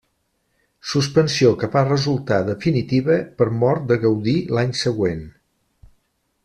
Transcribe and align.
Suspensió 0.91 1.51
que 1.63 1.69
va 1.75 1.83
resultar 1.89 2.39
definitiva 2.47 3.19
per 3.41 3.49
mort 3.65 3.87
de 3.93 3.99
Gaudí 4.07 4.37
l'any 4.57 4.77
següent. 4.85 5.25